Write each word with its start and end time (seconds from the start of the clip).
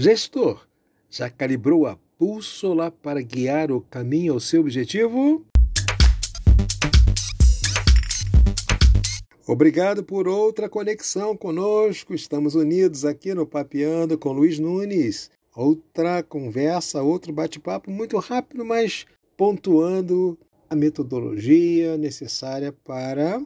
Gestor, 0.00 0.64
já 1.10 1.28
calibrou 1.28 1.84
a 1.84 1.98
bússola 2.16 2.88
para 2.88 3.20
guiar 3.20 3.72
o 3.72 3.80
caminho 3.80 4.34
ao 4.34 4.38
seu 4.38 4.60
objetivo? 4.60 5.44
Obrigado 9.44 10.04
por 10.04 10.28
outra 10.28 10.68
conexão 10.68 11.36
conosco. 11.36 12.14
Estamos 12.14 12.54
unidos 12.54 13.04
aqui 13.04 13.34
no 13.34 13.44
Papeando 13.44 14.16
com 14.16 14.30
Luiz 14.30 14.60
Nunes. 14.60 15.32
Outra 15.52 16.22
conversa, 16.22 17.02
outro 17.02 17.32
bate-papo 17.32 17.90
muito 17.90 18.18
rápido, 18.18 18.64
mas 18.64 19.04
pontuando 19.36 20.38
a 20.70 20.76
metodologia 20.76 21.98
necessária 21.98 22.72
para 22.84 23.44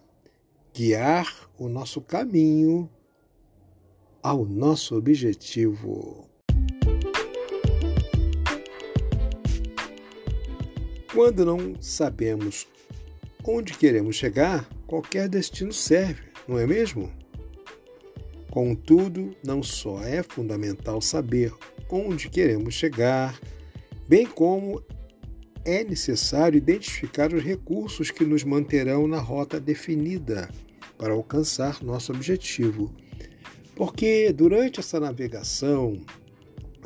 guiar 0.75 1.49
o 1.59 1.67
nosso 1.67 2.03
caminho 2.03 2.91
ao 4.23 4.45
nosso 4.45 4.95
objetivo. 4.99 6.31
Quando 11.13 11.45
não 11.45 11.75
sabemos 11.79 12.67
onde 13.45 13.75
queremos 13.75 14.17
chegar, 14.17 14.67
qualquer 14.87 15.29
destino 15.29 15.71
serve, 15.71 16.23
não 16.49 16.59
é 16.59 16.67
mesmo? 16.67 17.13
Contudo, 18.51 19.37
não 19.45 19.63
só 19.63 20.03
é 20.03 20.23
fundamental 20.23 21.03
saber 21.03 21.53
onde 21.91 22.31
queremos 22.31 22.73
chegar, 22.73 23.39
bem 24.09 24.25
como 24.25 24.83
é 25.67 25.85
necessário 25.85 26.57
identificar 26.57 27.31
os 27.35 27.43
recursos 27.43 28.11
que 28.11 28.25
nos 28.25 28.43
manterão 28.43 29.07
na 29.07 29.19
rota 29.19 29.61
definida 29.61 30.49
para 30.97 31.13
alcançar 31.13 31.83
nosso 31.83 32.11
objetivo. 32.11 32.91
Porque 33.77 34.33
durante 34.33 34.81
essa 34.81 34.99
navegação, 34.99 36.01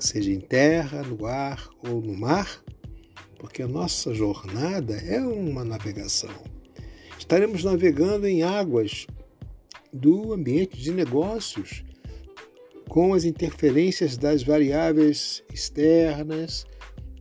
seja 0.00 0.32
em 0.32 0.40
terra, 0.40 1.02
no 1.04 1.26
ar 1.26 1.68
ou 1.88 2.00
no 2.00 2.16
mar, 2.16 2.60
porque 3.38 3.62
a 3.62 3.68
nossa 3.68 4.12
jornada 4.14 4.94
é 4.96 5.20
uma 5.20 5.64
navegação. 5.64 6.30
Estaremos 7.18 7.64
navegando 7.64 8.26
em 8.26 8.42
águas 8.42 9.06
do 9.92 10.32
ambiente 10.32 10.76
de 10.76 10.92
negócios, 10.92 11.84
com 12.88 13.14
as 13.14 13.24
interferências 13.24 14.16
das 14.16 14.42
variáveis 14.42 15.42
externas, 15.52 16.64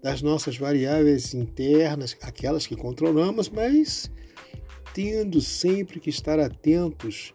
das 0.01 0.21
nossas 0.21 0.57
variáveis 0.57 1.33
internas, 1.33 2.15
aquelas 2.21 2.67
que 2.67 2.75
controlamos, 2.75 3.49
mas 3.49 4.11
tendo 4.93 5.41
sempre 5.41 5.99
que 5.99 6.09
estar 6.09 6.39
atentos 6.39 7.33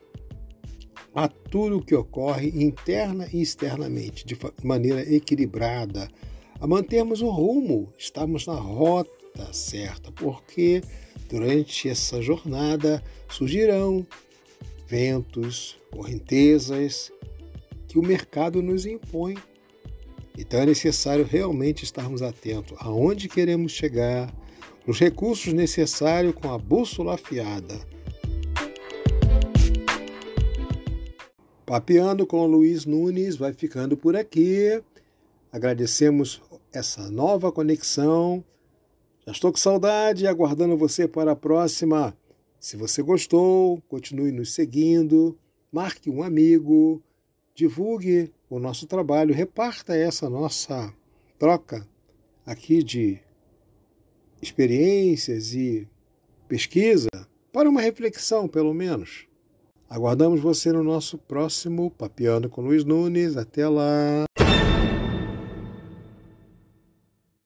a 1.14 1.26
tudo 1.28 1.78
o 1.78 1.84
que 1.84 1.94
ocorre 1.94 2.48
interna 2.48 3.28
e 3.32 3.42
externamente, 3.42 4.24
de 4.24 4.38
maneira 4.62 5.02
equilibrada, 5.12 6.08
a 6.60 6.66
mantermos 6.66 7.22
o 7.22 7.30
rumo, 7.30 7.90
estamos 7.98 8.46
na 8.46 8.54
rota 8.54 9.52
certa, 9.52 10.12
porque 10.12 10.82
durante 11.28 11.88
essa 11.88 12.20
jornada 12.20 13.02
surgirão 13.28 14.06
ventos, 14.86 15.78
correntezas 15.90 17.10
que 17.88 17.98
o 17.98 18.02
mercado 18.02 18.60
nos 18.60 18.84
impõe. 18.84 19.36
Então 20.36 20.60
é 20.60 20.66
necessário 20.66 21.24
realmente 21.24 21.84
estarmos 21.84 22.20
atentos 22.20 22.76
aonde 22.78 23.28
queremos 23.28 23.72
chegar, 23.72 24.32
os 24.86 24.98
recursos 24.98 25.52
necessários 25.52 26.34
com 26.34 26.52
a 26.52 26.58
bússola 26.58 27.14
afiada. 27.14 27.80
Papeando 31.64 32.26
com 32.26 32.40
o 32.40 32.46
Luiz 32.46 32.84
Nunes 32.84 33.36
vai 33.36 33.52
ficando 33.52 33.96
por 33.96 34.16
aqui. 34.16 34.82
Agradecemos 35.52 36.42
essa 36.72 37.10
nova 37.10 37.50
conexão. 37.50 38.44
Já 39.26 39.32
estou 39.32 39.52
com 39.52 39.58
saudade, 39.58 40.26
aguardando 40.26 40.76
você 40.76 41.06
para 41.06 41.32
a 41.32 41.36
próxima. 41.36 42.16
Se 42.58 42.76
você 42.76 43.02
gostou, 43.02 43.82
continue 43.88 44.32
nos 44.32 44.52
seguindo, 44.52 45.38
marque 45.72 46.10
um 46.10 46.22
amigo, 46.22 47.02
divulgue 47.54 48.32
o 48.48 48.58
nosso 48.58 48.86
trabalho, 48.86 49.34
reparta 49.34 49.96
essa 49.96 50.28
nossa 50.28 50.92
troca 51.38 51.86
aqui 52.44 52.82
de 52.82 53.18
experiências 54.42 55.54
e 55.54 55.88
pesquisa 56.48 57.08
para 57.52 57.68
uma 57.68 57.80
reflexão, 57.80 58.48
pelo 58.48 58.74
menos. 58.74 59.26
Aguardamos 59.88 60.40
você 60.40 60.72
no 60.72 60.84
nosso 60.84 61.18
próximo 61.18 61.90
Papiando 61.90 62.48
com 62.48 62.60
Luiz 62.62 62.84
Nunes. 62.84 63.36
Até 63.36 63.68
lá! 63.68 64.24